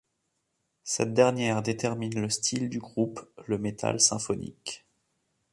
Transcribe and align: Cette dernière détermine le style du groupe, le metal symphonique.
Cette 0.83 1.13
dernière 1.13 1.61
détermine 1.61 2.19
le 2.19 2.27
style 2.31 2.69
du 2.71 2.79
groupe, 2.79 3.19
le 3.45 3.59
metal 3.59 3.99
symphonique. 3.99 4.83